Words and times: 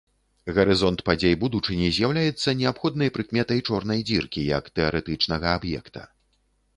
Гарызонт 0.53 1.01
падзей 1.09 1.35
будучыні 1.43 1.89
з'яўляецца 1.97 2.53
неабходнай 2.61 3.13
прыкметай 3.17 3.59
чорнай 3.67 4.01
дзіркі 4.09 4.47
як 4.57 4.71
тэарэтычнага 4.79 5.47
аб'екта. 5.59 6.01